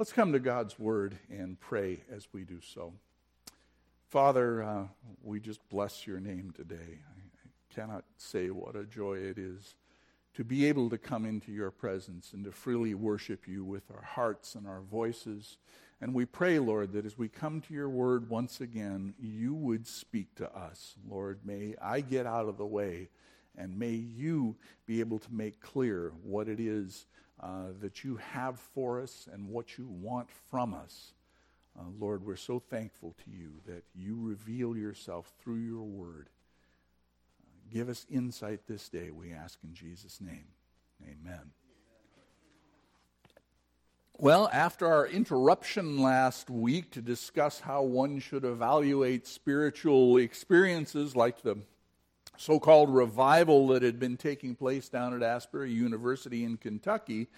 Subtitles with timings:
[0.00, 2.94] Let's come to God's Word and pray as we do so.
[4.08, 4.84] Father, uh,
[5.22, 6.76] we just bless your name today.
[6.78, 9.74] I, I cannot say what a joy it is
[10.36, 14.02] to be able to come into your presence and to freely worship you with our
[14.02, 15.58] hearts and our voices.
[16.00, 19.86] And we pray, Lord, that as we come to your word once again, you would
[19.86, 20.94] speak to us.
[21.06, 23.10] Lord, may I get out of the way
[23.54, 24.56] and may you
[24.86, 27.04] be able to make clear what it is
[27.42, 31.12] uh, that you have for us and what you want from us.
[31.78, 36.28] Uh, Lord, we're so thankful to you that you reveal yourself through your word.
[37.42, 40.48] Uh, give us insight this day, we ask in Jesus' name.
[41.02, 41.52] Amen.
[44.18, 51.40] Well, after our interruption last week to discuss how one should evaluate spiritual experiences like
[51.40, 51.56] the
[52.40, 57.28] so called revival that had been taking place down at Asbury University in Kentucky.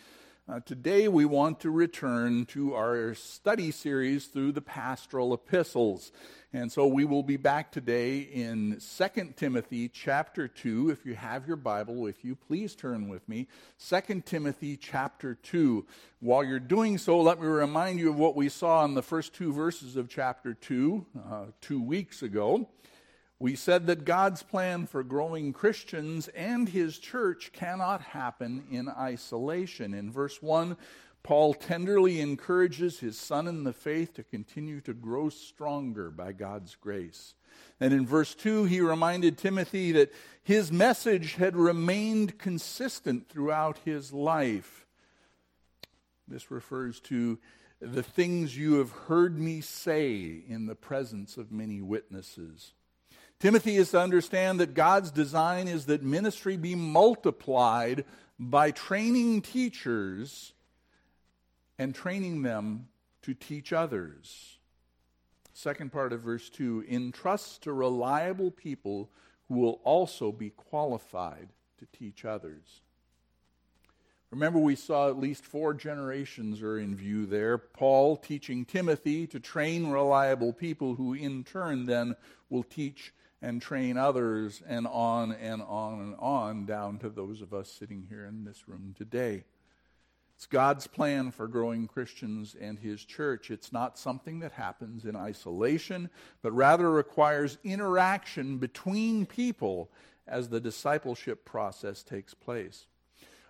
[0.49, 6.13] Uh, today we want to return to our study series through the pastoral epistles.
[6.53, 10.91] And so we will be back today in 2 Timothy chapter 2.
[10.91, 13.49] If you have your Bible, with you please turn with me,
[13.85, 15.85] 2 Timothy chapter 2.
[16.21, 19.35] While you're doing so, let me remind you of what we saw in the first
[19.35, 22.69] two verses of chapter 2 uh, two weeks ago.
[23.43, 29.95] We said that God's plan for growing Christians and his church cannot happen in isolation.
[29.95, 30.77] In verse 1,
[31.25, 36.77] Paul tenderly encourages his son in the faith to continue to grow stronger by God's
[36.77, 37.35] grace.
[37.81, 40.13] And in verse 2, he reminded Timothy that
[40.45, 44.87] his message had remained consistent throughout his life.
[46.29, 47.41] This refers to
[47.81, 52.75] the things you have heard me say in the presence of many witnesses.
[53.43, 58.05] Timothy is to understand that God's design is that ministry be multiplied
[58.39, 60.53] by training teachers
[61.77, 62.87] and training them
[63.23, 64.59] to teach others.
[65.53, 69.11] Second part of verse 2 entrust to reliable people
[69.49, 71.49] who will also be qualified
[71.81, 72.83] to teach others.
[74.31, 77.59] Remember, we saw at least four generations are in view there.
[77.59, 82.15] Paul teaching Timothy to train reliable people who, in turn, then
[82.49, 87.53] will teach and train others, and on and on and on, down to those of
[87.53, 89.45] us sitting here in this room today.
[90.37, 93.51] It's God's plan for growing Christians and His church.
[93.51, 96.09] It's not something that happens in isolation,
[96.41, 99.91] but rather requires interaction between people
[100.27, 102.87] as the discipleship process takes place.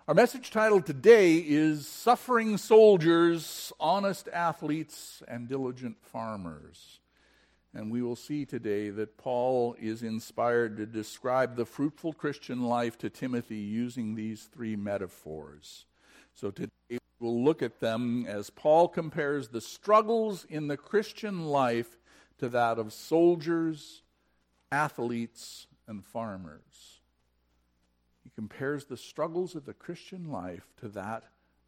[0.07, 6.99] Our message title today is Suffering Soldiers, Honest Athletes, and Diligent Farmers.
[7.75, 12.97] And we will see today that Paul is inspired to describe the fruitful Christian life
[12.99, 15.85] to Timothy using these three metaphors.
[16.35, 21.97] So today we'll look at them as Paul compares the struggles in the Christian life
[22.37, 24.03] to that of soldiers,
[24.71, 26.99] athletes, and farmers.
[28.23, 31.23] He compares the struggles of the Christian life to that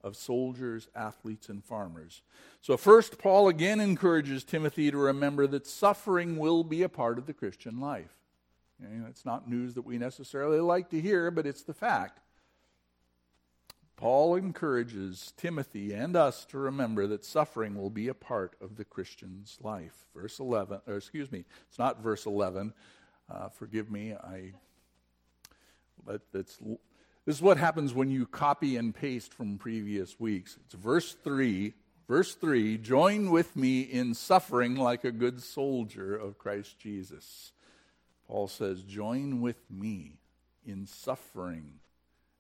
[0.06, 2.22] of soldiers, athletes, and farmers.
[2.62, 7.26] So, first, Paul again encourages Timothy to remember that suffering will be a part of
[7.26, 8.14] the Christian life.
[9.10, 12.20] It's not news that we necessarily like to hear, but it's the fact.
[13.96, 18.86] Paul encourages Timothy and us to remember that suffering will be a part of the
[18.86, 20.06] Christian's life.
[20.14, 22.74] Verse 11, or excuse me, it's not verse 11.
[23.34, 24.52] Uh, forgive me, I.
[26.06, 26.60] But it's
[27.26, 30.58] this is what happens when you copy and paste from previous weeks.
[30.66, 31.74] It's verse 3.
[32.08, 37.52] Verse 3 Join with me in suffering like a good soldier of Christ Jesus.
[38.28, 40.20] Paul says, Join with me
[40.66, 41.80] in suffering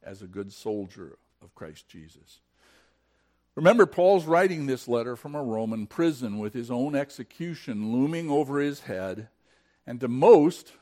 [0.03, 2.41] as a good soldier of Christ Jesus.
[3.55, 8.59] Remember, Paul's writing this letter from a Roman prison with his own execution looming over
[8.59, 9.29] his head.
[9.87, 10.73] And to most,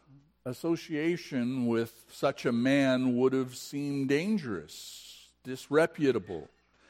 [0.45, 6.49] association with such a man would have seemed dangerous, disreputable.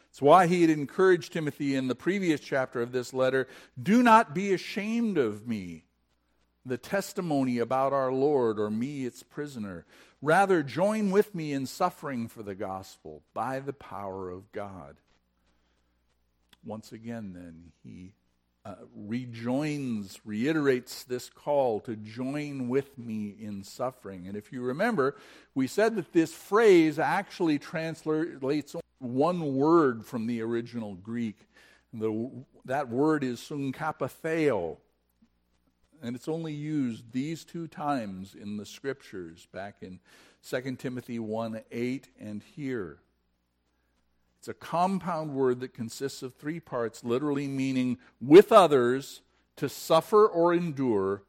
[0.10, 3.48] It's why he had encouraged Timothy in the previous chapter of this letter
[3.82, 5.86] do not be ashamed of me,
[6.66, 9.86] the testimony about our Lord, or me, its prisoner.
[10.22, 14.98] Rather, join with me in suffering for the gospel by the power of God.
[16.66, 18.14] Once again, then, he
[18.66, 24.28] uh, rejoins, reiterates this call to join with me in suffering.
[24.28, 25.18] And if you remember,
[25.54, 31.38] we said that this phrase actually translates one word from the original Greek.
[31.92, 32.32] The,
[32.66, 34.78] that word is sunkapatheo.
[36.02, 40.00] And it's only used these two times in the scriptures, back in
[40.50, 43.00] 2 Timothy 1 8 and here.
[44.44, 49.22] It's a compound word that consists of three parts, literally meaning with others
[49.56, 51.24] to suffer or endure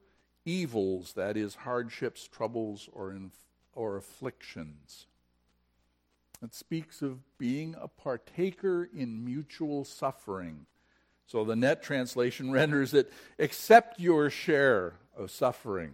[0.44, 3.38] evils, that is, hardships, troubles, or, inf-
[3.72, 5.06] or afflictions.
[6.42, 10.66] It speaks of being a partaker in mutual suffering.
[11.24, 15.92] So the NET translation renders it accept your share of suffering.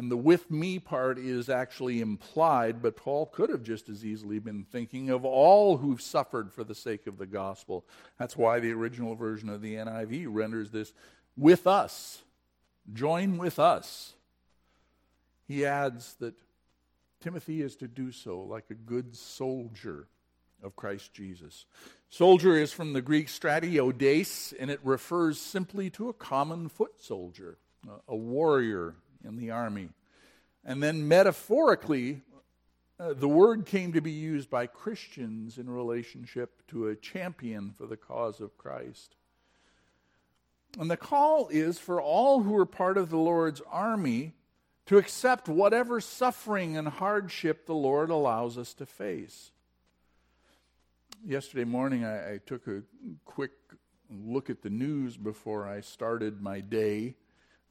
[0.00, 4.38] And the with me part is actually implied, but Paul could have just as easily
[4.38, 7.84] been thinking of all who've suffered for the sake of the gospel.
[8.18, 10.94] That's why the original version of the NIV renders this
[11.36, 12.22] with us.
[12.90, 14.14] Join with us.
[15.46, 16.32] He adds that
[17.20, 20.08] Timothy is to do so like a good soldier
[20.62, 21.66] of Christ Jesus.
[22.08, 27.58] Soldier is from the Greek stratiotes, and it refers simply to a common foot soldier,
[28.08, 28.94] a warrior
[29.24, 29.88] in the army.
[30.64, 32.22] And then metaphorically,
[32.98, 37.86] uh, the word came to be used by Christians in relationship to a champion for
[37.86, 39.16] the cause of Christ.
[40.78, 44.34] And the call is for all who are part of the Lord's army
[44.86, 49.50] to accept whatever suffering and hardship the Lord allows us to face.
[51.24, 52.82] Yesterday morning, I, I took a
[53.24, 53.52] quick
[54.10, 57.14] look at the news before I started my day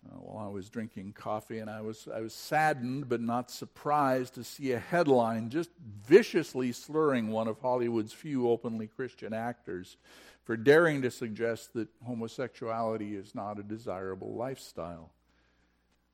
[0.06, 4.36] uh, while I was drinking coffee, and I was, I was saddened but not surprised
[4.36, 5.70] to see a headline just
[6.08, 9.98] viciously slurring one of Hollywood's few openly Christian actors
[10.44, 15.12] for daring to suggest that homosexuality is not a desirable lifestyle.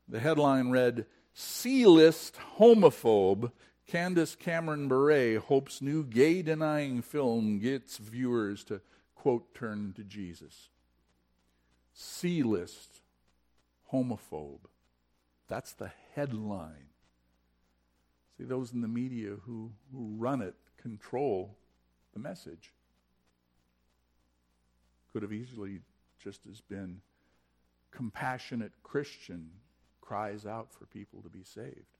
[0.08, 3.52] The headline read C list homophobe
[3.88, 8.82] Candace Cameron Bure hopes new gay denying film gets viewers to,
[9.16, 10.70] quote, turn to Jesus.
[11.94, 13.02] C list
[13.92, 14.68] homophobe.
[15.48, 16.90] That's the headline.
[18.38, 21.56] See, those in the media who, who run it control
[22.14, 22.72] the message.
[25.14, 25.80] Could have easily
[26.22, 27.02] just as been
[27.92, 29.52] compassionate Christian
[30.02, 31.98] cries out for people to be saved.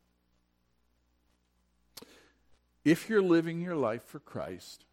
[2.84, 4.86] If you're living your life for Christ,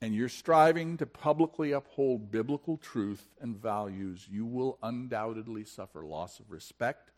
[0.00, 6.38] and you're striving to publicly uphold biblical truth and values, you will undoubtedly suffer loss
[6.38, 7.10] of respect,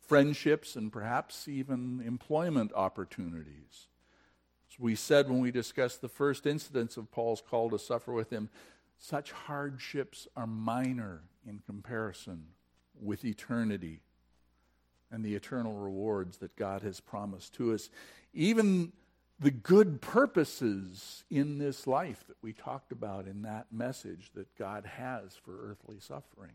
[0.00, 3.88] friendships, and perhaps even employment opportunities.
[4.70, 8.30] As we said when we discussed the first incidents of Paul's call to suffer with
[8.30, 8.48] him,
[8.96, 12.46] such hardships are minor in comparison
[13.00, 14.02] with eternity
[15.10, 17.90] and the eternal rewards that God has promised to us.
[18.32, 18.92] Even
[19.40, 24.86] the good purposes in this life that we talked about in that message that God
[24.86, 26.52] has for earthly suffering.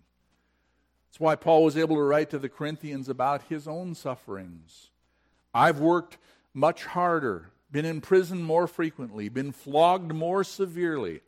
[1.09, 4.91] That's why Paul was able to write to the Corinthians about his own sufferings.
[5.53, 6.17] I've worked
[6.53, 11.21] much harder, been in prison more frequently, been flogged more severely.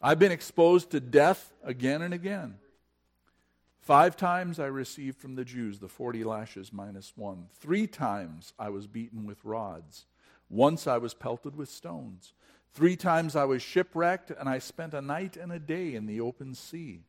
[0.00, 2.56] I've been exposed to death again and again.
[3.82, 7.46] Five times I received from the Jews the 40 lashes minus one.
[7.60, 10.06] Three times I was beaten with rods.
[10.52, 12.34] Once I was pelted with stones.
[12.74, 16.20] Three times I was shipwrecked, and I spent a night and a day in the
[16.20, 17.00] open sea.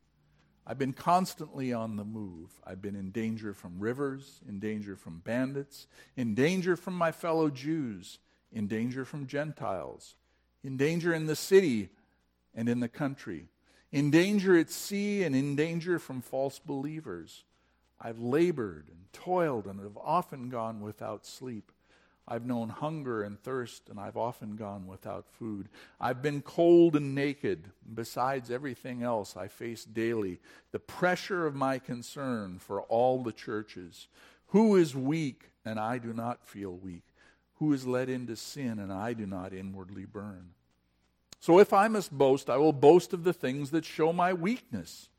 [0.66, 2.52] I've been constantly on the move.
[2.66, 7.50] I've been in danger from rivers, in danger from bandits, in danger from my fellow
[7.50, 8.20] Jews,
[8.50, 10.16] in danger from Gentiles,
[10.64, 11.90] in danger in the city
[12.56, 13.50] and in the country,
[13.92, 17.44] in danger at sea and in danger from false believers.
[18.00, 21.74] I've labored and toiled and have often gone without sleep.
[22.28, 25.68] I've known hunger and thirst, and I've often gone without food.
[26.00, 27.72] I've been cold and naked.
[27.94, 30.40] Besides everything else I face daily,
[30.72, 34.08] the pressure of my concern for all the churches.
[34.48, 37.04] Who is weak, and I do not feel weak?
[37.56, 40.52] Who is led into sin, and I do not inwardly burn?
[41.42, 45.10] So if I must boast, I will boast of the things that show my weakness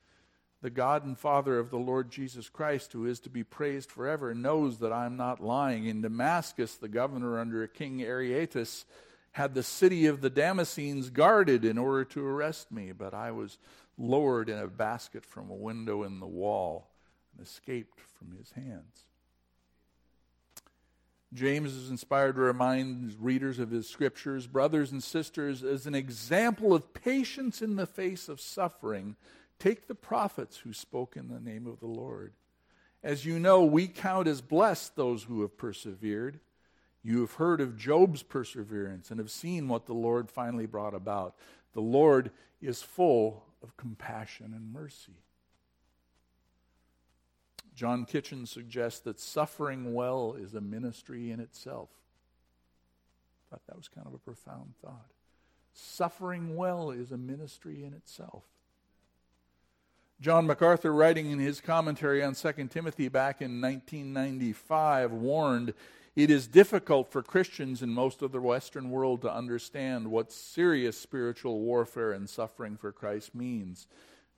[0.64, 4.34] the God and Father of the Lord Jesus Christ, who is to be praised forever,
[4.34, 5.84] knows that I am not lying.
[5.84, 8.86] In Damascus, the governor under King Aretas
[9.32, 13.58] had the city of the Damascenes guarded in order to arrest me, but I was
[13.98, 16.88] lowered in a basket from a window in the wall
[17.36, 19.04] and escaped from his hands.
[21.34, 26.72] James is inspired to remind readers of his scriptures, brothers and sisters, as an example
[26.72, 29.16] of patience in the face of suffering
[29.58, 32.32] Take the prophets who spoke in the name of the Lord.
[33.02, 36.40] As you know, we count as blessed those who have persevered.
[37.02, 41.36] You have heard of Job's perseverance and have seen what the Lord finally brought about.
[41.74, 42.30] The Lord
[42.62, 45.12] is full of compassion and mercy.
[47.74, 51.90] John Kitchen suggests that suffering well is a ministry in itself.
[53.46, 55.10] I thought that was kind of a profound thought.
[55.74, 58.44] Suffering well is a ministry in itself.
[60.20, 65.74] John MacArthur, writing in his commentary on 2 Timothy back in 1995, warned
[66.14, 70.96] it is difficult for Christians in most of the Western world to understand what serious
[70.96, 73.88] spiritual warfare and suffering for Christ means.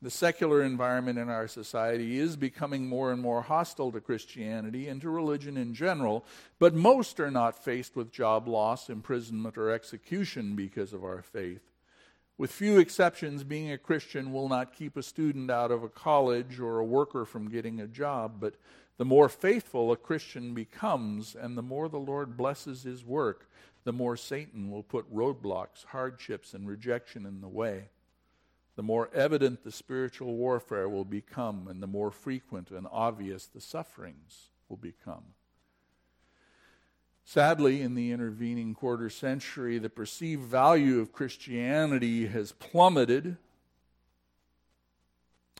[0.01, 5.01] The secular environment in our society is becoming more and more hostile to Christianity and
[5.03, 6.25] to religion in general,
[6.59, 11.61] but most are not faced with job loss, imprisonment, or execution because of our faith.
[12.39, 16.61] With few exceptions, being a Christian will not keep a student out of a college
[16.61, 18.57] or a worker from getting a job, but
[18.99, 23.49] the more faithful a Christian becomes and the more the Lord blesses his work,
[23.85, 27.89] the more Satan will put roadblocks, hardships, and rejection in the way.
[28.75, 33.61] The more evident the spiritual warfare will become, and the more frequent and obvious the
[33.63, 35.25] sufferings will become.
[37.29, 43.37] Sadly, in the intervening quarter century, the perceived value of Christianity has plummeted,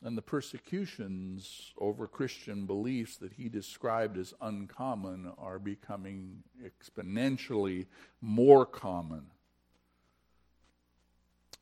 [0.01, 7.87] and the persecutions over Christian beliefs that he described as uncommon are becoming exponentially
[8.21, 9.25] more common.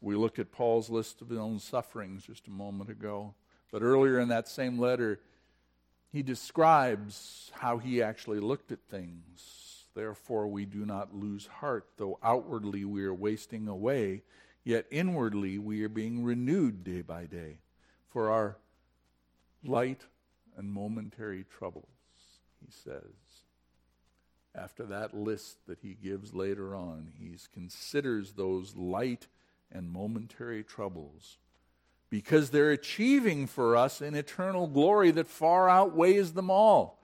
[0.02, 3.34] We looked at Paul's list of his own sufferings just a moment ago,
[3.72, 5.20] but earlier in that same letter,
[6.12, 9.65] he describes how he actually looked at things
[9.96, 14.24] Therefore, we do not lose heart, though outwardly we are wasting away,
[14.64, 17.60] yet inwardly we are being renewed day by day.
[18.10, 18.58] For our
[19.64, 20.06] light
[20.58, 21.88] and momentary troubles,
[22.64, 23.44] he says.
[24.54, 29.28] After that list that he gives later on, he considers those light
[29.72, 31.38] and momentary troubles
[32.10, 37.02] because they're achieving for us an eternal glory that far outweighs them all.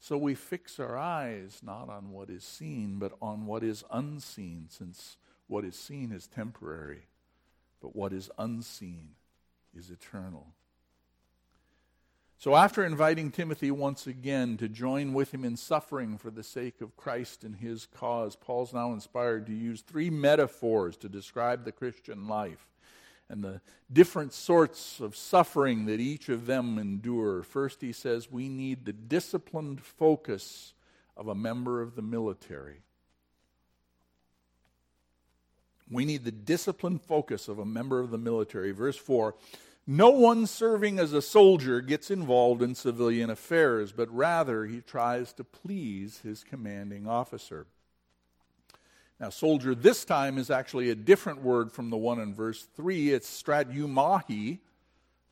[0.00, 4.66] So we fix our eyes not on what is seen, but on what is unseen,
[4.68, 7.06] since what is seen is temporary,
[7.80, 9.10] but what is unseen
[9.74, 10.48] is eternal.
[12.38, 16.82] So, after inviting Timothy once again to join with him in suffering for the sake
[16.82, 21.72] of Christ and his cause, Paul's now inspired to use three metaphors to describe the
[21.72, 22.68] Christian life
[23.28, 23.60] and the
[23.92, 27.42] different sorts of suffering that each of them endure.
[27.42, 30.74] First, he says we need the disciplined focus
[31.16, 32.82] of a member of the military.
[35.90, 38.72] We need the disciplined focus of a member of the military.
[38.72, 39.34] Verse 4
[39.86, 45.32] No one serving as a soldier gets involved in civilian affairs, but rather he tries
[45.34, 47.66] to please his commanding officer.
[49.18, 53.12] Now, soldier this time is actually a different word from the one in verse 3.
[53.12, 54.58] It's strateuomai.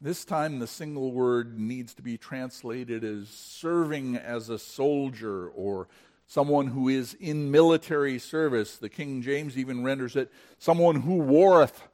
[0.00, 5.88] This time, the single word needs to be translated as serving as a soldier or
[6.26, 8.78] someone who is in military service.
[8.78, 11.86] The King James even renders it someone who warreth.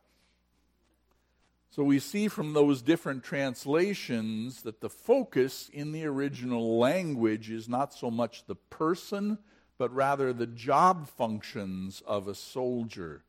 [1.70, 7.68] So we see from those different translations that the focus in the original language is
[7.68, 9.38] not so much the person
[9.80, 13.22] but rather the job functions of a soldier.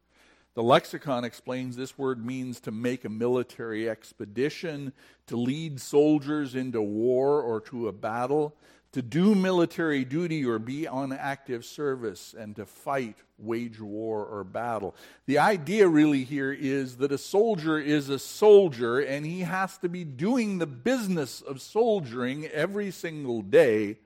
[0.53, 4.91] The lexicon explains this word means to make a military expedition,
[5.27, 8.53] to lead soldiers into war or to a battle,
[8.91, 14.43] to do military duty or be on active service, and to fight, wage war, or
[14.43, 14.93] battle.
[15.27, 19.87] The idea really here is that a soldier is a soldier and he has to
[19.87, 23.99] be doing the business of soldiering every single day,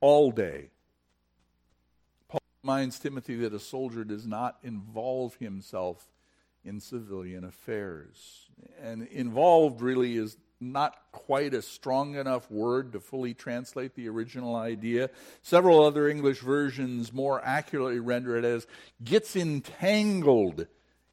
[0.00, 0.70] all day
[2.66, 6.10] reminds Timothy that a soldier does not involve himself
[6.64, 8.48] in civilian affairs.
[8.82, 14.56] And involved really is not quite a strong enough word to fully translate the original
[14.56, 15.10] idea.
[15.42, 18.66] Several other English versions more accurately render it as
[19.04, 20.66] gets entangled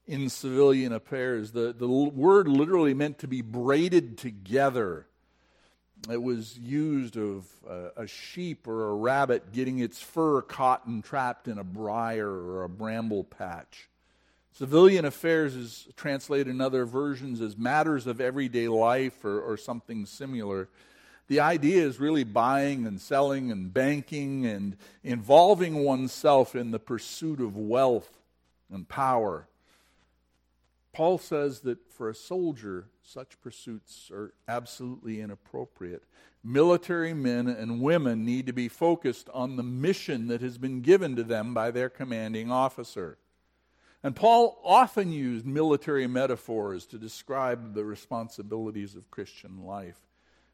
[0.07, 1.51] in civilian affairs.
[1.51, 5.05] The, the word literally meant to be braided together
[6.09, 11.03] it was used of uh, a sheep or a rabbit getting its fur caught and
[11.03, 13.87] trapped in a briar or a bramble patch.
[14.51, 20.05] Civilian affairs is translated in other versions as matters of everyday life or, or something
[20.05, 20.67] similar.
[21.27, 27.39] The idea is really buying and selling and banking and involving oneself in the pursuit
[27.39, 28.19] of wealth
[28.71, 29.47] and power.
[30.91, 36.03] Paul says that for a soldier, such pursuits are absolutely inappropriate.
[36.43, 41.15] Military men and women need to be focused on the mission that has been given
[41.15, 43.17] to them by their commanding officer.
[44.03, 49.99] And Paul often used military metaphors to describe the responsibilities of Christian life.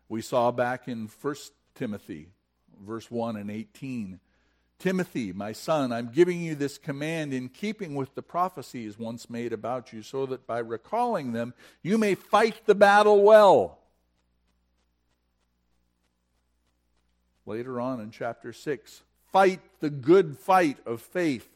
[0.07, 1.35] We saw back in 1
[1.75, 2.29] Timothy,
[2.83, 4.19] verse 1 and 18,
[4.79, 9.51] Timothy, my son, I'm giving you this command in keeping with the prophecies once made
[9.51, 13.79] about you, so that by recalling them, you may fight the battle well.
[17.45, 19.01] Later on in chapter 6,
[19.33, 21.49] fight the good fight of faith.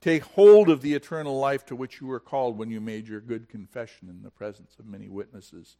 [0.00, 3.20] Take hold of the eternal life to which you were called when you made your
[3.20, 5.76] good confession in the presence of many witnesses.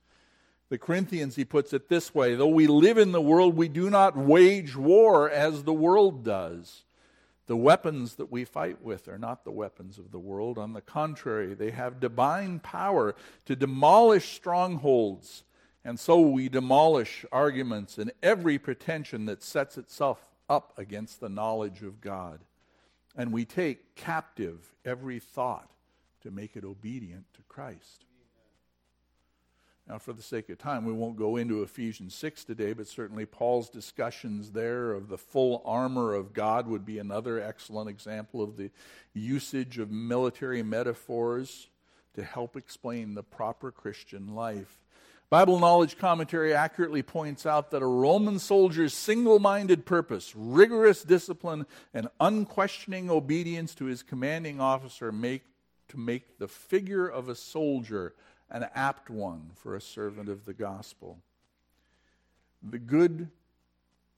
[0.73, 3.91] The Corinthians, he puts it this way though we live in the world, we do
[3.91, 6.85] not wage war as the world does.
[7.45, 10.57] The weapons that we fight with are not the weapons of the world.
[10.57, 13.15] On the contrary, they have divine power
[13.45, 15.45] to demolish strongholds.
[15.85, 21.83] And so we demolish arguments and every pretension that sets itself up against the knowledge
[21.83, 22.41] of God.
[23.15, 25.71] And we take captive every thought
[26.23, 28.07] to make it obedient to Christ.
[29.89, 33.27] Now, for the sake of time, we won't go into Ephesians 6 today, but certainly
[33.27, 38.57] Paul's discussions there of the full armor of God would be another excellent example of
[38.57, 38.71] the
[39.13, 41.69] usage of military metaphors
[42.15, 44.79] to help explain the proper Christian life.
[45.31, 51.67] Bible Knowledge Commentary accurately points out that a Roman soldier's single minded purpose, rigorous discipline,
[51.95, 55.43] and unquestioning obedience to his commanding officer make
[55.89, 58.15] to make the figure of a soldier
[58.53, 61.19] an apt one for a servant of the gospel.
[62.63, 63.31] The good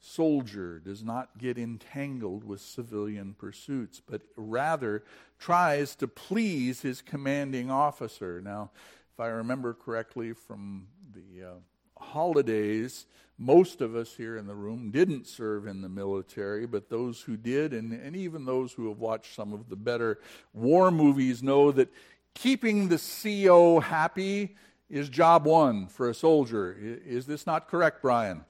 [0.00, 5.02] soldier does not get entangled with civilian pursuits, but rather
[5.38, 8.40] tries to please his commanding officer.
[8.42, 8.70] Now,
[9.14, 11.54] if I remember correctly from the uh,
[11.96, 13.06] holidays,
[13.38, 17.36] most of us here in the room didn't serve in the military, but those who
[17.36, 20.18] did, and, and even those who have watched some of the better
[20.52, 21.88] war movies, know that
[22.34, 24.56] keeping the CO happy
[24.90, 26.76] is job one for a soldier.
[27.06, 28.44] Is this not correct, Brian?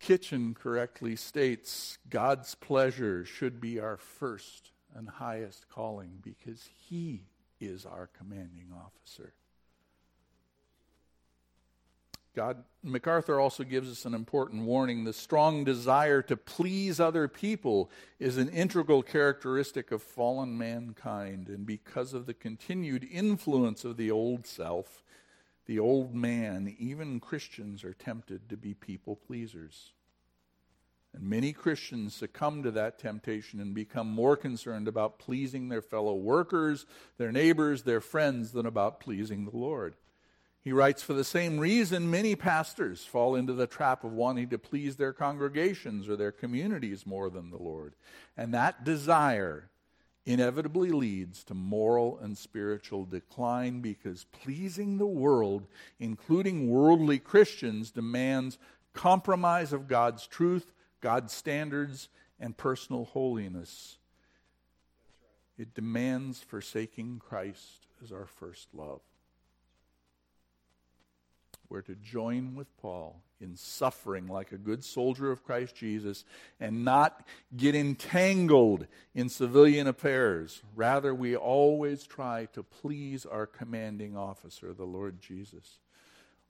[0.00, 7.24] Kitchen correctly states God's pleasure should be our first and highest calling because He
[7.60, 9.34] is our commanding officer.
[12.38, 15.02] God, MacArthur also gives us an important warning.
[15.02, 21.48] The strong desire to please other people is an integral characteristic of fallen mankind.
[21.48, 25.02] And because of the continued influence of the old self,
[25.66, 29.90] the old man, even Christians are tempted to be people pleasers.
[31.12, 36.14] And many Christians succumb to that temptation and become more concerned about pleasing their fellow
[36.14, 39.96] workers, their neighbors, their friends than about pleasing the Lord.
[40.68, 44.58] He writes, For the same reason, many pastors fall into the trap of wanting to
[44.58, 47.94] please their congregations or their communities more than the Lord.
[48.36, 49.70] And that desire
[50.26, 55.66] inevitably leads to moral and spiritual decline because pleasing the world,
[55.98, 58.58] including worldly Christians, demands
[58.92, 63.96] compromise of God's truth, God's standards, and personal holiness.
[65.56, 69.00] It demands forsaking Christ as our first love.
[71.70, 76.24] We're to join with Paul in suffering like a good soldier of Christ Jesus
[76.58, 77.26] and not
[77.56, 80.62] get entangled in civilian affairs.
[80.74, 85.78] Rather, we always try to please our commanding officer, the Lord Jesus.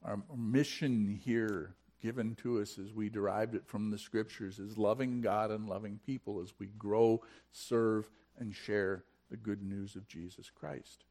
[0.04, 5.20] Our mission here, given to us as we derived it from the scriptures, is loving
[5.20, 10.48] God and loving people as we grow, serve, and share the good news of Jesus
[10.48, 11.04] Christ.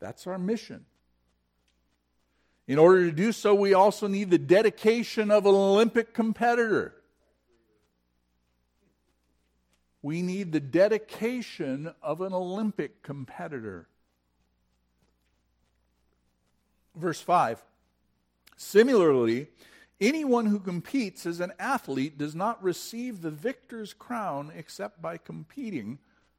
[0.00, 0.86] That's our mission.
[2.66, 6.94] In order to do so, we also need the dedication of an Olympic competitor.
[10.00, 13.88] We need the dedication of an Olympic competitor.
[16.94, 17.62] Verse 5
[18.56, 19.48] Similarly,
[20.00, 25.98] anyone who competes as an athlete does not receive the victor's crown except by competing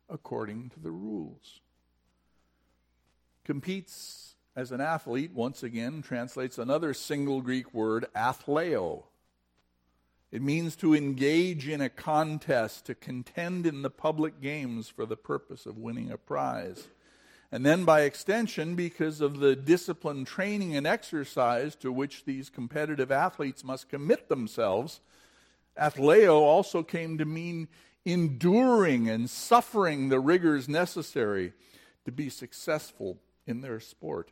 [0.09, 1.59] according to the rules.
[3.43, 9.03] Competes as an athlete, once again, translates another single Greek word, athleo.
[10.31, 15.17] It means to engage in a contest, to contend in the public games for the
[15.17, 16.87] purpose of winning a prize.
[17.51, 23.11] And then, by extension, because of the discipline, training, and exercise to which these competitive
[23.11, 24.99] athletes must commit themselves,
[25.79, 27.67] athleo also came to mean
[28.03, 31.53] enduring and suffering the rigors necessary
[32.03, 34.31] to be successful in their sport.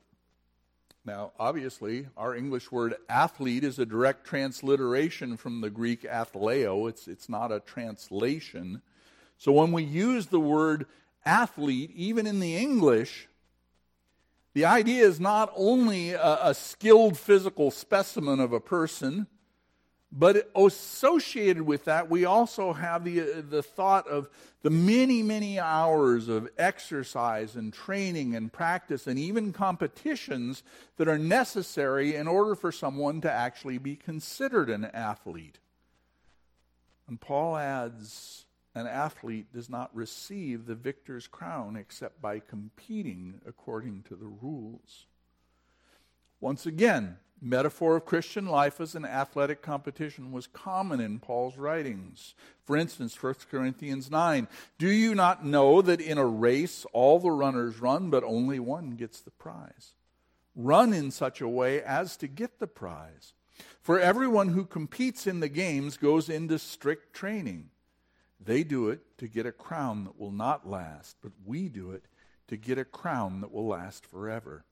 [1.05, 6.87] Now, obviously, our English word athlete is a direct transliteration from the Greek athleo.
[6.87, 8.81] It's, it's not a translation.
[9.37, 10.85] So when we use the word
[11.25, 13.27] athlete, even in the English,
[14.53, 19.27] The idea is not only a, a skilled physical specimen of a person,
[20.15, 24.29] but associated with that, we also have the, uh, the thought of
[24.61, 30.61] the many, many hours of exercise and training and practice and even competitions
[30.97, 35.57] that are necessary in order for someone to actually be considered an athlete.
[37.07, 38.45] And Paul adds
[38.75, 45.07] an athlete does not receive the victor's crown except by competing according to the rules.
[46.43, 52.35] Once again, metaphor of Christian life as an athletic competition was common in Paul's writings.
[52.65, 57.31] For instance, 1 Corinthians 9 Do you not know that in a race all the
[57.31, 59.93] runners run, but only one gets the prize?
[60.53, 63.31] Run in such a way as to get the prize.
[63.79, 67.69] For everyone who competes in the games goes into strict training.
[68.37, 72.03] They do it to get a crown that will not last, but we do it
[72.49, 74.65] to get a crown that will last forever.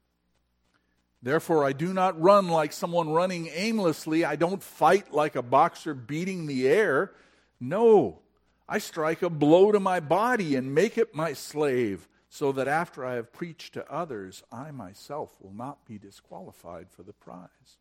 [1.23, 4.25] Therefore, I do not run like someone running aimlessly.
[4.25, 7.13] I don't fight like a boxer beating the air.
[7.59, 8.19] No,
[8.67, 13.05] I strike a blow to my body and make it my slave, so that after
[13.05, 17.77] I have preached to others, I myself will not be disqualified for the prize.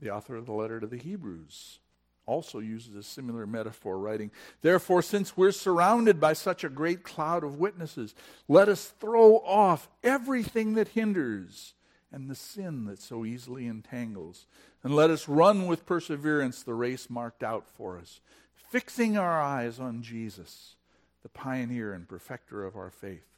[0.00, 1.80] The author of the letter to the Hebrews
[2.26, 4.30] also uses a similar metaphor, writing,
[4.62, 8.14] Therefore, since we're surrounded by such a great cloud of witnesses,
[8.48, 11.74] let us throw off everything that hinders
[12.10, 14.46] and the sin that so easily entangles,
[14.82, 18.20] and let us run with perseverance the race marked out for us,
[18.54, 20.76] fixing our eyes on Jesus,
[21.22, 23.33] the pioneer and perfecter of our faith.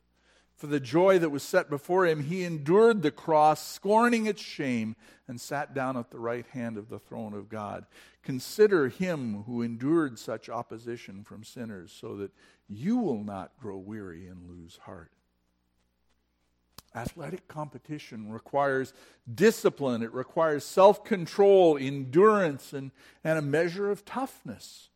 [0.56, 4.96] For the joy that was set before him, he endured the cross, scorning its shame,
[5.28, 7.84] and sat down at the right hand of the throne of God.
[8.22, 12.32] Consider him who endured such opposition from sinners, so that
[12.68, 15.12] you will not grow weary and lose heart.
[16.94, 18.94] Athletic competition requires
[19.32, 22.92] discipline, it requires self control, endurance, and,
[23.22, 24.88] and a measure of toughness.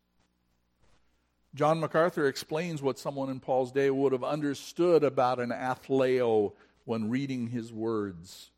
[1.55, 6.53] John MacArthur explains what someone in Paul's day would have understood about an athleo
[6.85, 8.51] when reading his words.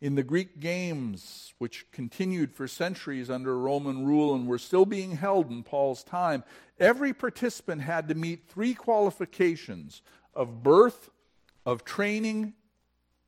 [0.00, 5.16] In the Greek games, which continued for centuries under Roman rule and were still being
[5.16, 6.44] held in Paul's time,
[6.80, 10.02] every participant had to meet three qualifications
[10.34, 11.10] of birth,
[11.64, 12.54] of training,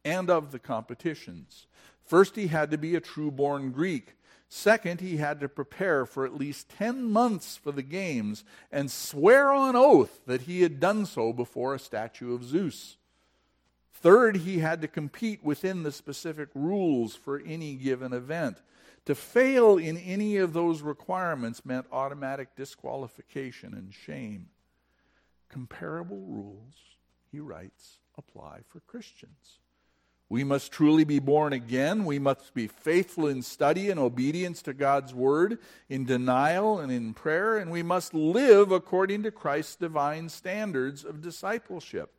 [0.05, 1.67] and of the competitions.
[2.05, 4.16] First, he had to be a true born Greek.
[4.49, 9.51] Second, he had to prepare for at least 10 months for the games and swear
[9.51, 12.97] on oath that he had done so before a statue of Zeus.
[13.93, 18.59] Third, he had to compete within the specific rules for any given event.
[19.07, 24.49] To fail in any of those requirements meant automatic disqualification and shame.
[25.49, 26.75] Comparable rules,
[27.31, 29.61] he writes, apply for Christians.
[30.29, 32.05] We must truly be born again.
[32.05, 35.59] We must be faithful in study and obedience to God's word,
[35.89, 41.21] in denial and in prayer, and we must live according to Christ's divine standards of
[41.21, 42.13] discipleship.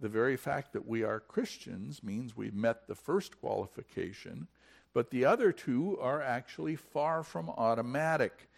[0.00, 4.48] The very fact that we are Christians means we've met the first qualification,
[4.94, 8.48] but the other two are actually far from automatic.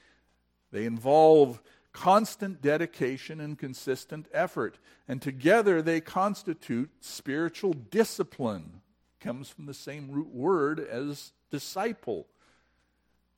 [0.70, 1.60] They involve
[1.96, 4.78] constant dedication and consistent effort.
[5.08, 8.82] And together they constitute spiritual discipline.
[9.18, 12.26] Comes from the same root word as disciple.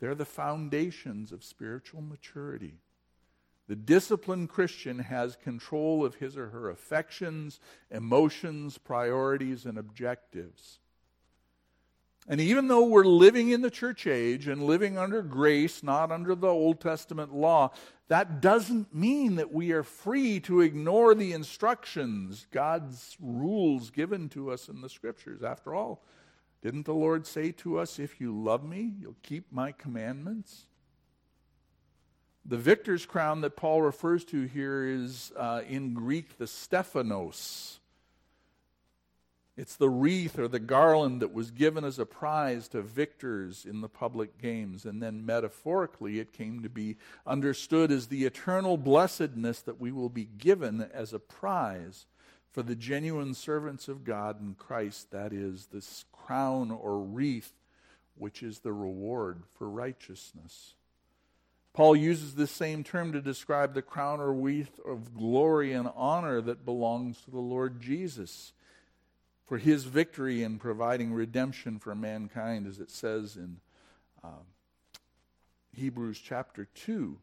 [0.00, 2.74] They're the foundations of spiritual maturity.
[3.68, 7.60] The disciplined Christian has control of his or her affections,
[7.92, 10.80] emotions, priorities, and objectives.
[12.30, 16.34] And even though we're living in the church age and living under grace, not under
[16.34, 17.72] the Old Testament law,
[18.08, 24.50] that doesn't mean that we are free to ignore the instructions, God's rules given to
[24.50, 25.42] us in the scriptures.
[25.42, 26.04] After all,
[26.60, 30.66] didn't the Lord say to us, If you love me, you'll keep my commandments?
[32.44, 37.80] The victor's crown that Paul refers to here is uh, in Greek the Stephanos.
[39.58, 43.80] It's the wreath or the garland that was given as a prize to victors in
[43.80, 44.84] the public games.
[44.84, 50.10] And then metaphorically, it came to be understood as the eternal blessedness that we will
[50.10, 52.06] be given as a prize
[52.52, 55.10] for the genuine servants of God in Christ.
[55.10, 57.52] That is, this crown or wreath,
[58.14, 60.74] which is the reward for righteousness.
[61.72, 66.40] Paul uses this same term to describe the crown or wreath of glory and honor
[66.42, 68.52] that belongs to the Lord Jesus
[69.48, 73.56] for his victory in providing redemption for mankind, as it says in
[74.22, 74.42] uh,
[75.74, 77.16] Hebrews chapter 2.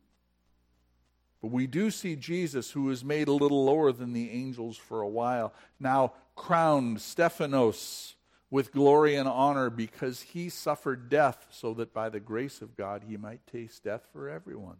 [1.41, 5.01] But we do see Jesus, who was made a little lower than the angels for
[5.01, 8.15] a while, now crowned Stephanos
[8.49, 13.03] with glory and honor because he suffered death so that by the grace of God
[13.07, 14.77] he might taste death for everyone.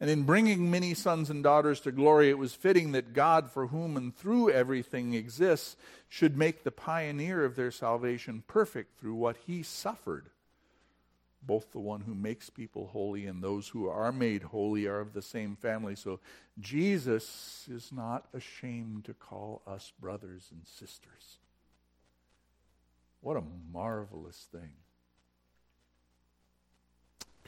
[0.00, 3.66] And in bringing many sons and daughters to glory, it was fitting that God, for
[3.66, 5.76] whom and through everything exists,
[6.08, 10.30] should make the pioneer of their salvation perfect through what he suffered.
[11.42, 15.14] Both the one who makes people holy and those who are made holy are of
[15.14, 15.96] the same family.
[15.96, 16.20] So
[16.60, 21.38] Jesus is not ashamed to call us brothers and sisters.
[23.20, 24.72] What a marvelous thing.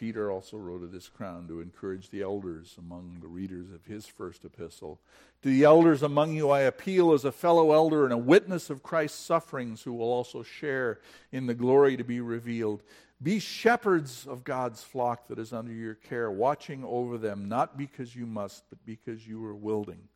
[0.00, 4.06] Peter also wrote of this crown to encourage the elders among the readers of his
[4.06, 4.98] first epistle.
[5.42, 8.82] To the elders among you, I appeal as a fellow elder and a witness of
[8.82, 11.00] Christ's sufferings, who will also share
[11.32, 12.82] in the glory to be revealed.
[13.22, 18.16] Be shepherds of God's flock that is under your care, watching over them, not because
[18.16, 20.08] you must, but because you are willing.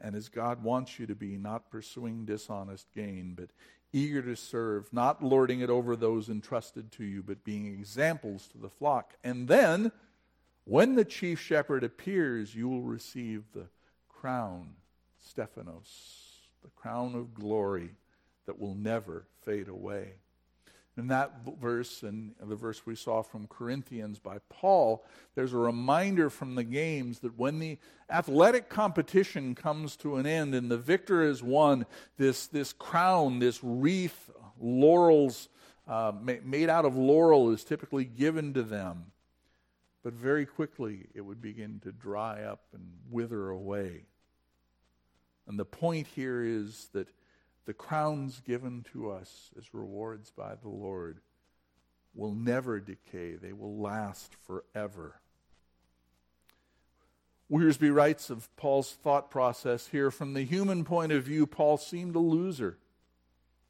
[0.00, 3.50] And as God wants you to be, not pursuing dishonest gain, but
[3.96, 8.58] eager to serve, not lording it over those entrusted to you, but being examples to
[8.58, 9.14] the flock.
[9.24, 9.90] And then,
[10.64, 13.68] when the chief shepherd appears, you will receive the
[14.08, 14.74] crown,
[15.18, 17.90] Stephanos, the crown of glory
[18.44, 20.14] that will never fade away.
[20.98, 25.04] In that verse and the verse we saw from Corinthians by Paul,
[25.34, 27.78] there's a reminder from the games that when the
[28.08, 31.84] athletic competition comes to an end and the victor is won,
[32.16, 35.48] this, this crown, this wreath, laurels
[35.86, 39.12] uh, made out of laurel is typically given to them.
[40.02, 44.06] But very quickly it would begin to dry up and wither away.
[45.46, 47.08] And the point here is that
[47.66, 51.18] the crowns given to us as rewards by the Lord
[52.14, 55.20] will never decay, they will last forever.
[57.50, 62.16] Wiersbe writes of Paul's thought process here from the human point of view, Paul seemed
[62.16, 62.78] a loser.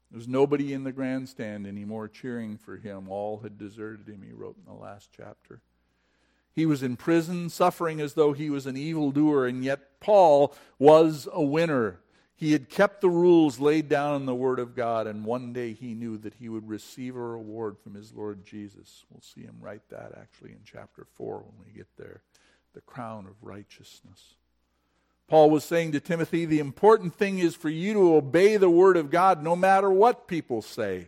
[0.09, 3.09] There was nobody in the grandstand anymore cheering for him.
[3.09, 5.61] All had deserted him, he wrote in the last chapter.
[6.55, 11.27] He was in prison, suffering as though he was an evildoer, and yet Paul was
[11.31, 11.99] a winner.
[12.37, 15.73] He had kept the rules laid down in the Word of God, and one day
[15.73, 19.05] he knew that he would receive a reward from his Lord Jesus.
[19.09, 22.21] We'll see him write that actually in chapter 4 when we get there
[22.75, 24.35] the crown of righteousness.
[25.27, 28.97] Paul was saying to Timothy, the important thing is for you to obey the Word
[28.97, 31.07] of God no matter what people say.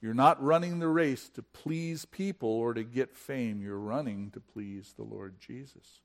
[0.00, 4.40] You're not running the race to please people or to get fame, you're running to
[4.40, 6.00] please the Lord Jesus.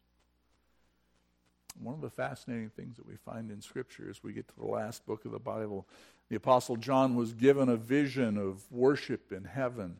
[1.82, 4.66] One of the fascinating things that we find in Scripture as we get to the
[4.66, 5.88] last book of the Bible,
[6.30, 9.98] the Apostle John was given a vision of worship in heaven.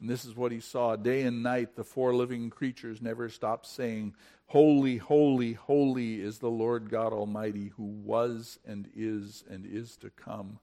[0.00, 0.96] And this is what he saw.
[0.96, 4.14] Day and night, the four living creatures never stopped saying,
[4.46, 10.10] Holy, holy, holy is the Lord God Almighty, who was and is and is to
[10.10, 10.58] come.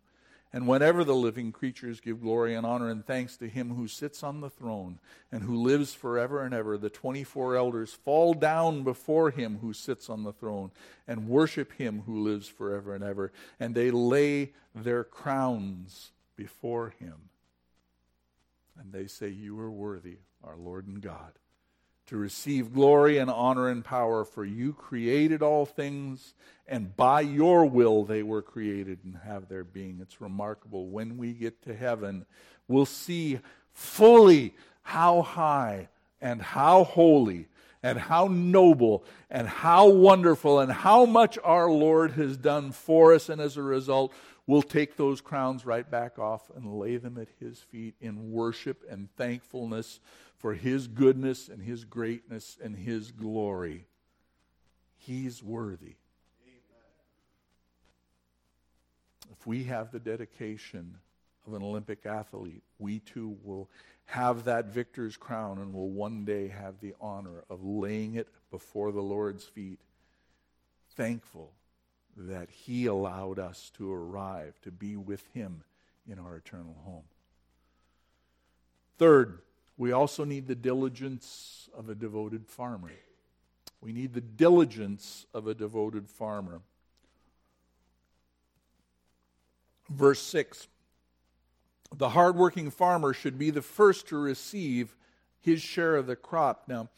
[0.51, 4.23] And whenever the living creatures give glory and honor and thanks to him who sits
[4.23, 4.99] on the throne
[5.31, 10.09] and who lives forever and ever, the 24 elders fall down before him who sits
[10.09, 10.71] on the throne
[11.07, 13.31] and worship him who lives forever and ever.
[13.59, 17.29] And they lay their crowns before him.
[18.79, 21.33] And they say, You are worthy, our Lord and God
[22.09, 26.33] to receive glory and honor and power, for you created all things,
[26.67, 29.99] and by your will they were created and have their being.
[30.01, 30.87] It's remarkable.
[30.87, 32.25] When we get to heaven,
[32.67, 33.39] we'll see
[33.73, 37.47] fully how high and how holy
[37.83, 43.29] and how noble and how wonderful and how much our Lord has done for us.
[43.29, 44.13] And as a result,
[44.49, 48.83] we'll take those crowns right back off and lay them at His feet in worship
[48.89, 49.99] and thankfulness
[50.39, 53.85] for his goodness and his greatness and his glory.
[54.97, 55.97] He's worthy.
[59.31, 60.95] If we have the dedication
[61.45, 63.69] of an Olympic athlete, we too will
[64.05, 68.91] have that victor's crown and will one day have the honor of laying it before
[68.91, 69.79] the Lord's feet,
[70.95, 71.53] thankful
[72.17, 75.63] that He allowed us to arrive, to be with Him
[76.07, 77.03] in our eternal home.
[78.97, 79.39] Third,
[79.77, 82.91] we also need the diligence of a devoted farmer.
[83.81, 86.61] We need the diligence of a devoted farmer.
[89.89, 90.67] Verse 6
[91.95, 94.95] The hardworking farmer should be the first to receive
[95.39, 96.63] his share of the crop.
[96.67, 96.89] Now,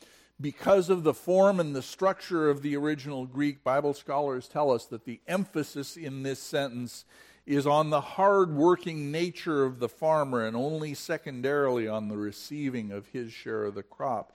[0.42, 4.86] because of the form and the structure of the original Greek, Bible scholars tell us
[4.86, 7.06] that the emphasis in this sentence
[7.46, 12.92] is on the hard working nature of the farmer and only secondarily on the receiving
[12.92, 14.34] of his share of the crop.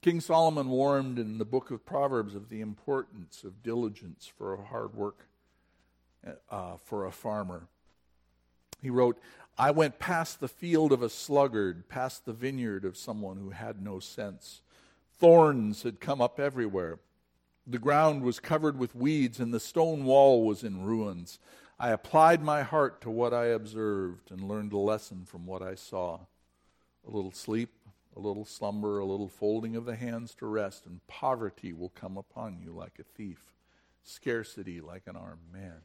[0.00, 4.64] King Solomon warned in the book of Proverbs of the importance of diligence for a
[4.64, 5.26] hard work
[6.50, 7.66] uh, for a farmer.
[8.80, 9.18] He wrote,
[9.58, 13.82] I went past the field of a sluggard, past the vineyard of someone who had
[13.82, 14.62] no sense.
[15.18, 17.00] Thorns had come up everywhere.
[17.66, 21.38] The ground was covered with weeds, and the stone wall was in ruins.
[21.78, 25.74] I applied my heart to what I observed and learned a lesson from what I
[25.74, 26.20] saw.
[27.06, 27.70] A little sleep,
[28.16, 32.16] a little slumber, a little folding of the hands to rest, and poverty will come
[32.16, 33.54] upon you like a thief,
[34.02, 35.82] scarcity like an armed man.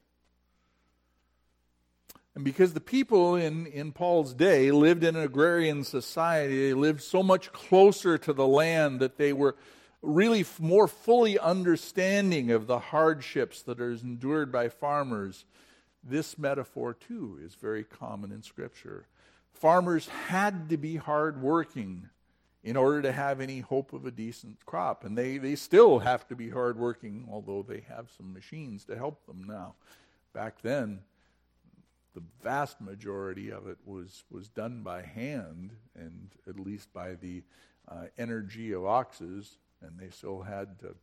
[2.35, 7.01] And because the people in, in Paul's day lived in an agrarian society, they lived
[7.01, 9.55] so much closer to the land that they were
[10.01, 15.45] really more fully understanding of the hardships that are endured by farmers.
[16.03, 19.05] This metaphor, too, is very common in Scripture.
[19.53, 22.09] Farmers had to be hardworking
[22.63, 25.03] in order to have any hope of a decent crop.
[25.03, 29.25] And they, they still have to be hardworking, although they have some machines to help
[29.25, 29.75] them now.
[30.33, 30.99] Back then,
[32.13, 37.43] the vast majority of it was, was done by hand, and at least by the
[37.87, 40.95] uh, energy of oxes, and they still had to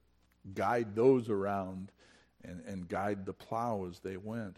[0.55, 1.91] guide those around
[2.45, 4.57] and, and guide the plow as they went.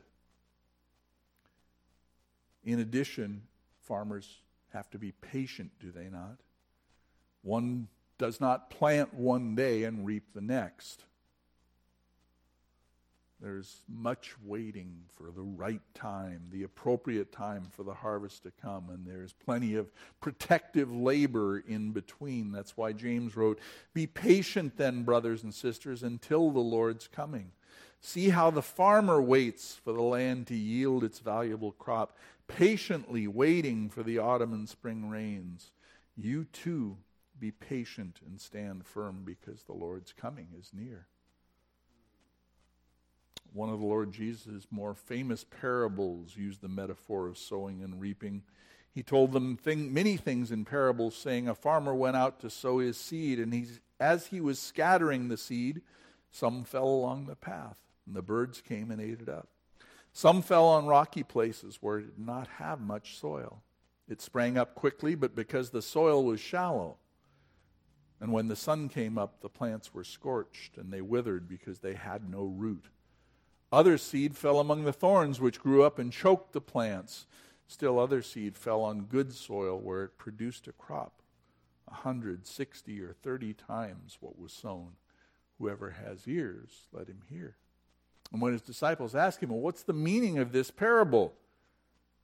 [2.64, 3.42] In addition,
[3.80, 4.38] farmers
[4.72, 6.38] have to be patient, do they not?
[7.42, 7.88] One
[8.18, 11.04] does not plant one day and reap the next.
[13.42, 18.88] There's much waiting for the right time, the appropriate time for the harvest to come,
[18.88, 22.52] and there's plenty of protective labor in between.
[22.52, 23.58] That's why James wrote,
[23.94, 27.50] Be patient then, brothers and sisters, until the Lord's coming.
[28.00, 33.90] See how the farmer waits for the land to yield its valuable crop, patiently waiting
[33.90, 35.72] for the autumn and spring rains.
[36.16, 36.98] You too
[37.40, 41.08] be patient and stand firm because the Lord's coming is near
[43.52, 48.42] one of the Lord Jesus' more famous parables used the metaphor of sowing and reaping.
[48.94, 52.78] He told them thing, many things in parables, saying, A farmer went out to sow
[52.78, 55.82] his seed, and he's, as he was scattering the seed,
[56.30, 59.48] some fell along the path, and the birds came and ate it up.
[60.12, 63.62] Some fell on rocky places where it did not have much soil.
[64.08, 66.96] It sprang up quickly, but because the soil was shallow,
[68.20, 71.94] and when the sun came up, the plants were scorched, and they withered because they
[71.94, 72.86] had no root.
[73.72, 77.26] Other seed fell among the thorns, which grew up and choked the plants.
[77.66, 81.22] Still, other seed fell on good soil, where it produced a crop,
[81.90, 84.92] a hundred, sixty, or thirty times what was sown.
[85.58, 87.56] Whoever has ears, let him hear.
[88.30, 91.34] And when his disciples asked him, Well, what's the meaning of this parable?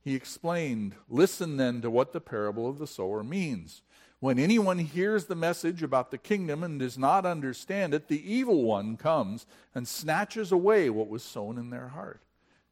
[0.02, 3.82] He explained, Listen then to what the parable of the sower means.
[4.20, 8.64] When anyone hears the message about the kingdom and does not understand it, the evil
[8.64, 12.22] one comes and snatches away what was sown in their heart.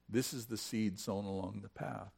[0.08, 2.12] This is the seed sown along the path.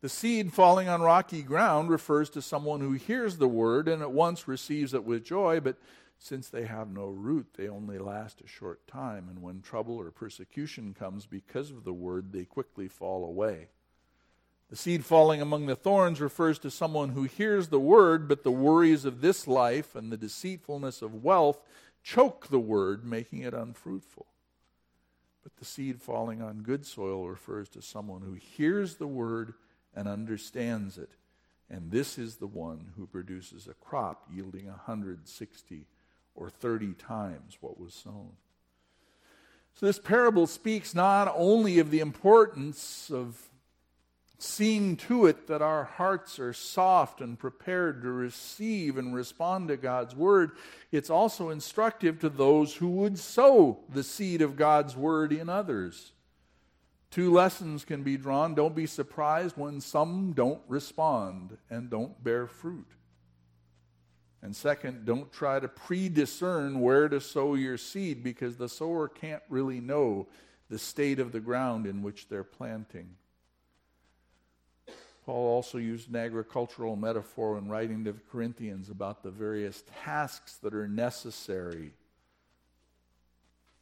[0.00, 4.12] The seed falling on rocky ground refers to someone who hears the word and at
[4.12, 5.76] once receives it with joy, but
[6.18, 10.10] since they have no root, they only last a short time, and when trouble or
[10.10, 13.68] persecution comes because of the word, they quickly fall away.
[14.70, 18.52] The seed falling among the thorns refers to someone who hears the word, but the
[18.52, 21.60] worries of this life and the deceitfulness of wealth
[22.04, 24.26] choke the word, making it unfruitful.
[25.42, 29.54] But the seed falling on good soil refers to someone who hears the word
[29.94, 31.10] and understands it.
[31.68, 35.86] And this is the one who produces a crop yielding 160
[36.36, 38.32] or 30 times what was sown.
[39.74, 43.50] So, this parable speaks not only of the importance of
[44.42, 49.76] seeing to it that our hearts are soft and prepared to receive and respond to
[49.76, 50.52] God's word,
[50.90, 56.12] it's also instructive to those who would sow the seed of God's word in others.
[57.10, 58.54] Two lessons can be drawn.
[58.54, 62.86] Don't be surprised when some don't respond and don't bear fruit.
[64.42, 69.08] And second, don't try to pre discern where to sow your seed because the sower
[69.08, 70.28] can't really know
[70.70, 73.16] the state of the ground in which they're planting.
[75.30, 80.56] Paul also used an agricultural metaphor in writing to the Corinthians about the various tasks
[80.56, 81.92] that are necessary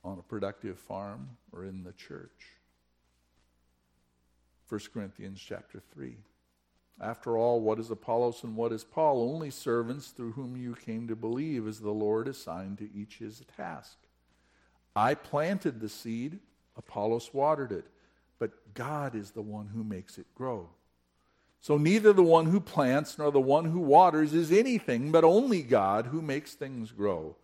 [0.05, 2.49] on a productive farm or in the church.
[4.69, 6.19] 1 Corinthians chapter 3.
[7.01, 9.33] After all, what is Apollos and what is Paul?
[9.33, 13.43] Only servants through whom you came to believe, as the Lord assigned to each his
[13.57, 13.97] task.
[14.95, 16.41] I planted the seed,
[16.77, 17.87] Apollos watered it,
[18.39, 20.69] but God is the one who makes it grow.
[21.61, 25.63] So neither the one who plants nor the one who waters is anything, but only
[25.63, 27.37] God who makes things grow.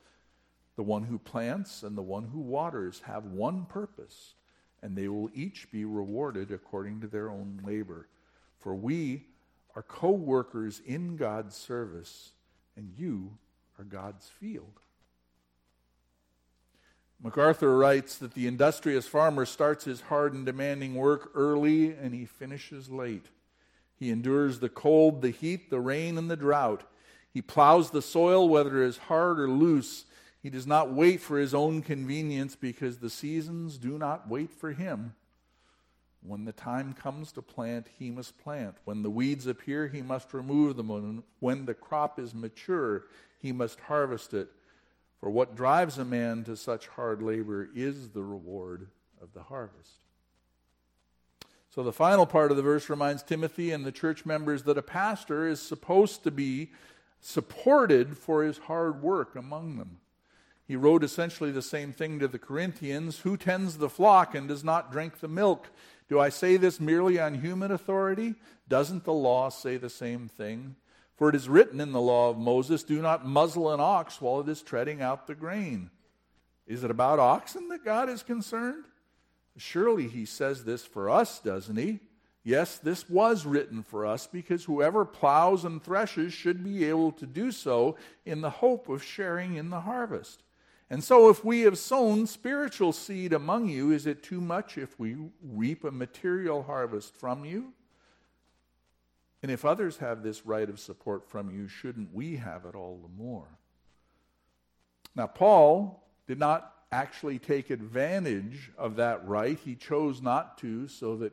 [0.77, 4.35] The one who plants and the one who waters have one purpose,
[4.83, 8.09] and they will each be rewarded according to their own labor.
[8.59, 9.27] For we
[9.77, 12.33] are co workers in God's service,
[12.77, 13.39] and you
[13.79, 14.81] are God's field.
[17.23, 22.27] MacArthur writes that the industrious farmer starts his hard and demanding work early and he
[22.27, 23.27] finishes late.
[23.99, 26.83] He endures the cold, the heat, the rain, and the drought.
[27.33, 30.05] He plows the soil, whether it is hard or loose.
[30.43, 34.73] He does not wait for his own convenience because the seasons do not wait for
[34.73, 35.15] him.
[36.23, 38.77] When the time comes to plant, he must plant.
[38.85, 41.25] When the weeds appear, he must remove them.
[41.41, 43.05] When the crop is mature,
[43.39, 44.49] he must harvest it.
[45.21, 48.89] For what drives a man to such hard labor is the reward
[49.21, 50.04] of the harvest.
[51.75, 54.83] So the final part of the verse reminds Timothy and the church members that a
[54.83, 56.71] pastor is supposed to be
[57.21, 59.99] supported for his hard work among them.
[60.69, 64.63] He wrote essentially the same thing to the Corinthians Who tends the flock and does
[64.63, 65.69] not drink the milk?
[66.09, 68.37] Do I say this merely on human authority?
[68.69, 70.77] Doesn't the law say the same thing?
[71.17, 74.39] For it is written in the law of Moses, Do not muzzle an ox while
[74.39, 75.91] it is treading out the grain.
[76.69, 78.85] Is it about oxen that God is concerned?
[79.57, 82.01] Surely he says this for us, doesn't he?
[82.43, 87.27] Yes, this was written for us because whoever plows and threshes should be able to
[87.27, 87.97] do so
[88.27, 90.43] in the hope of sharing in the harvest.
[90.91, 94.99] And so, if we have sown spiritual seed among you, is it too much if
[95.01, 97.73] we reap a material harvest from you?
[99.43, 103.01] And if others have this right of support from you, shouldn't we have it all
[103.03, 103.49] the more?
[105.15, 109.59] Now, Paul did not actually take advantage of that right.
[109.59, 111.33] He chose not to, so that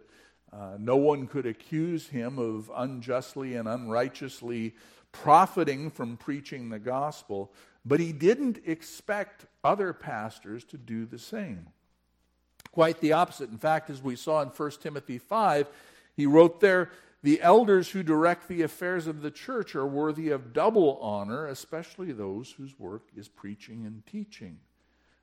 [0.52, 4.74] uh, no one could accuse him of unjustly and unrighteously
[5.12, 7.54] profiting from preaching the gospel.
[7.86, 11.68] But he didn't expect other pastors to do the same.
[12.72, 13.52] Quite the opposite.
[13.52, 15.68] In fact, as we saw in 1 Timothy 5,
[16.16, 16.90] he wrote there,
[17.22, 22.12] The elders who direct the affairs of the church are worthy of double honor, especially
[22.12, 24.60] those whose work is preaching and teaching.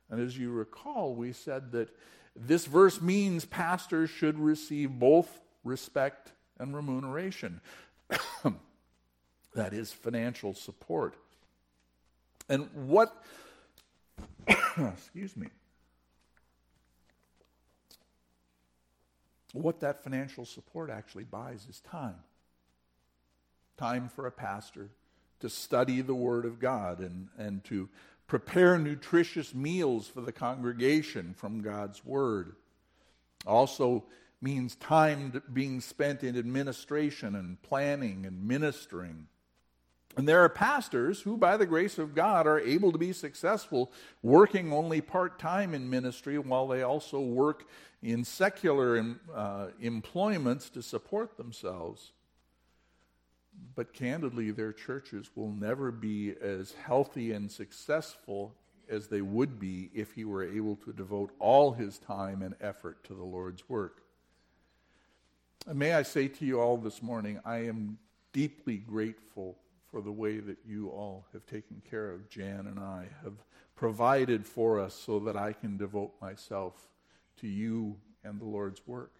[0.09, 1.89] And as you recall, we said that
[2.35, 7.61] this verse means pastors should receive both respect and remuneration.
[9.53, 11.15] that is financial support.
[12.47, 13.23] And what,
[14.47, 15.47] excuse me,
[19.53, 22.15] what that financial support actually buys is time.
[23.77, 24.89] Time for a pastor
[25.39, 27.89] to study the Word of God and, and to
[28.29, 32.55] prepare nutritious meals for the congregation from God's Word.
[33.45, 34.05] Also
[34.39, 39.27] means time being spent in administration and planning and ministering.
[40.15, 43.91] And there are pastors who, by the grace of God, are able to be successful
[44.21, 47.67] working only part time in ministry while they also work
[48.03, 52.11] in secular uh, employments to support themselves.
[53.75, 58.55] But candidly, their churches will never be as healthy and successful
[58.89, 63.03] as they would be if he were able to devote all his time and effort
[63.05, 64.01] to the Lord's work.
[65.67, 67.97] And may I say to you all this morning, I am
[68.33, 69.57] deeply grateful
[69.91, 73.33] for the way that you all have taken care of Jan and I, have
[73.75, 76.89] provided for us so that I can devote myself
[77.37, 79.11] to you and the Lord's work.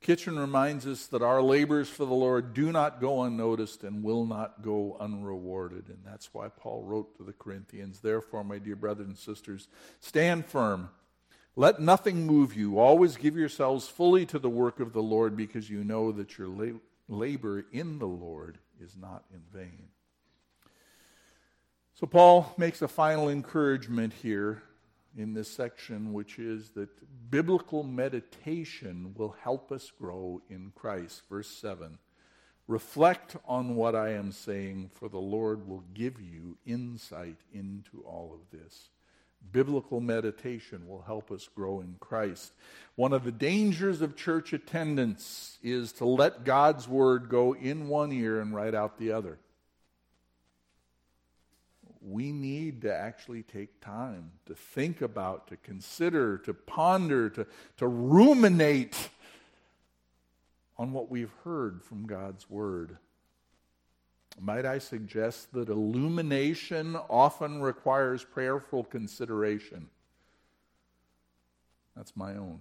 [0.00, 4.24] Kitchen reminds us that our labors for the Lord do not go unnoticed and will
[4.24, 5.88] not go unrewarded.
[5.88, 9.68] And that's why Paul wrote to the Corinthians Therefore, my dear brothers and sisters,
[10.00, 10.90] stand firm.
[11.56, 12.78] Let nothing move you.
[12.78, 16.48] Always give yourselves fully to the work of the Lord because you know that your
[17.08, 19.88] labor in the Lord is not in vain.
[21.94, 24.62] So, Paul makes a final encouragement here
[25.18, 26.88] in this section, which is that
[27.30, 31.22] biblical meditation will help us grow in Christ.
[31.28, 31.98] Verse 7
[32.66, 38.34] Reflect on what I am saying, for the Lord will give you insight into all
[38.34, 38.90] of this.
[39.52, 42.52] Biblical meditation will help us grow in Christ.
[42.96, 48.12] One of the dangers of church attendance is to let God's word go in one
[48.12, 49.38] ear and right out the other.
[52.08, 57.46] We need to actually take time to think about, to consider, to ponder, to,
[57.76, 59.10] to ruminate
[60.78, 62.96] on what we've heard from God's word.
[64.40, 69.88] Might I suggest that illumination often requires prayerful consideration?
[71.96, 72.60] That's my own.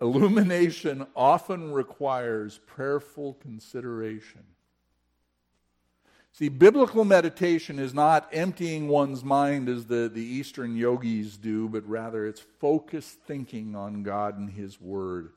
[0.00, 4.42] illumination often requires prayerful consideration.
[6.34, 11.86] See, biblical meditation is not emptying one's mind as the, the Eastern yogis do, but
[11.86, 15.32] rather it's focused thinking on God and His Word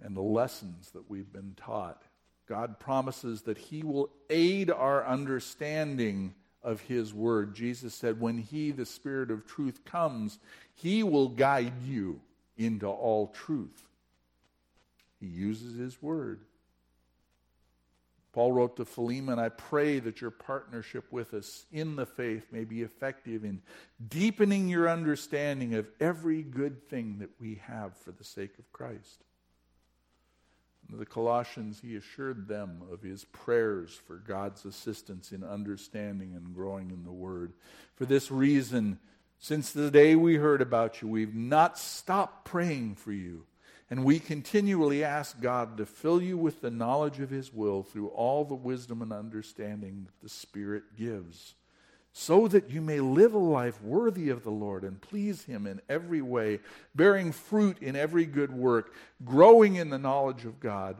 [0.00, 2.02] and the lessons that we've been taught.
[2.46, 7.52] God promises that He will aid our understanding of His Word.
[7.54, 10.38] Jesus said, When He, the Spirit of truth, comes,
[10.74, 12.20] He will guide you
[12.56, 13.88] into all truth.
[15.18, 16.42] He uses His Word.
[18.32, 22.64] Paul wrote to Philemon, I pray that your partnership with us in the faith may
[22.64, 23.60] be effective in
[24.08, 29.22] deepening your understanding of every good thing that we have for the sake of Christ.
[30.90, 36.54] And the Colossians, he assured them of his prayers for God's assistance in understanding and
[36.54, 37.52] growing in the Word.
[37.96, 38.98] For this reason,
[39.38, 43.44] since the day we heard about you, we've not stopped praying for you
[43.92, 48.08] and we continually ask God to fill you with the knowledge of His will through
[48.08, 51.56] all the wisdom and understanding that the Spirit gives,
[52.10, 55.82] so that you may live a life worthy of the Lord and please Him in
[55.90, 56.60] every way,
[56.94, 58.94] bearing fruit in every good work,
[59.26, 60.96] growing in the knowledge of God,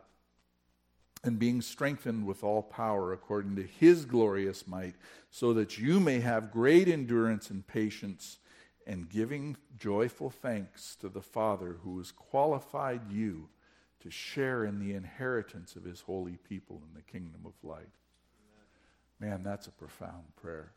[1.25, 4.97] and being strengthened with all power according to His glorious might,
[5.31, 8.37] so that you may have great endurance and patience
[8.87, 13.49] and giving joyful thanks to the Father who has qualified you
[14.01, 17.89] to share in the inheritance of his holy people in the kingdom of light.
[19.21, 20.73] Man, that's a profound prayer.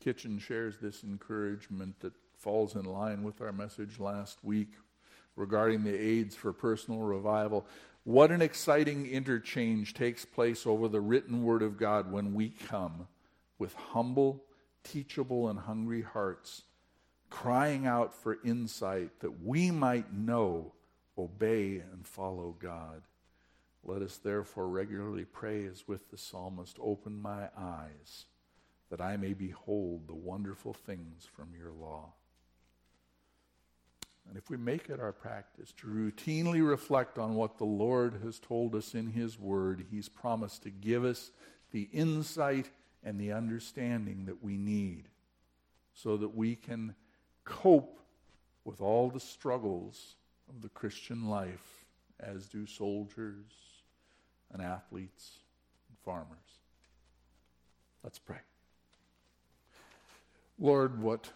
[0.00, 4.72] Kitchen shares this encouragement that falls in line with our message last week
[5.36, 7.66] regarding the aids for personal revival.
[8.04, 13.06] What an exciting interchange takes place over the written word of God when we come
[13.58, 14.42] with humble
[14.92, 16.62] teachable and hungry hearts,
[17.30, 20.72] crying out for insight that we might know,
[21.18, 23.02] obey, and follow God.
[23.84, 28.26] Let us therefore regularly pray as with the psalmist Open my eyes,
[28.90, 32.12] that I may behold the wonderful things from your law.
[34.28, 38.40] And if we make it our practice to routinely reflect on what the Lord has
[38.40, 41.30] told us in His Word, He's promised to give us
[41.70, 42.70] the insight
[43.06, 45.04] and the understanding that we need
[45.94, 46.94] so that we can
[47.44, 48.00] cope
[48.64, 50.16] with all the struggles
[50.50, 51.84] of the Christian life,
[52.18, 53.44] as do soldiers
[54.52, 55.38] and athletes
[55.88, 56.58] and farmers.
[58.02, 58.40] Let's pray.
[60.58, 61.30] Lord, what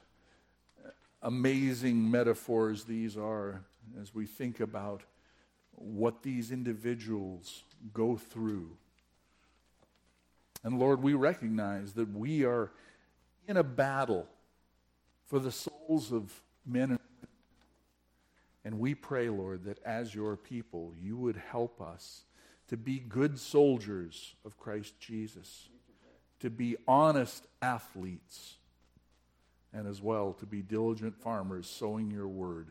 [1.23, 3.63] amazing metaphors these are
[4.01, 5.03] as we think about
[5.73, 7.63] what these individuals
[7.93, 8.71] go through
[10.63, 12.71] and Lord, we recognize that we are
[13.49, 14.27] in a battle
[15.27, 16.33] for the souls of
[16.67, 17.29] men and women.
[18.65, 22.25] And we pray, Lord, that as your people, you would help us
[22.69, 25.69] to be good soldiers of Christ Jesus,
[26.41, 28.57] to be honest athletes,
[29.73, 32.69] and as well to be diligent farmers sowing your word.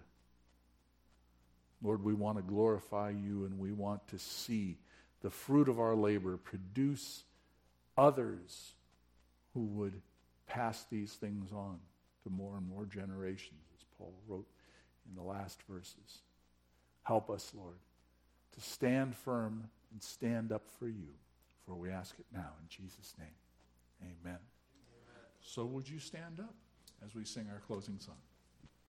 [1.81, 4.77] Lord, we want to glorify you and we want to see
[5.21, 7.23] the fruit of our labor produce
[7.99, 8.73] others
[9.53, 10.01] who would
[10.47, 11.79] pass these things on
[12.23, 14.47] to more and more generations, as Paul wrote
[15.07, 16.19] in the last verses.
[17.03, 17.77] Help us, Lord,
[18.55, 21.09] to stand firm and stand up for you,
[21.65, 23.27] for we ask it now in Jesus' name.
[24.01, 24.15] Amen.
[24.25, 24.39] Amen.
[25.41, 26.55] So, would you stand up
[27.05, 28.15] as we sing our closing song?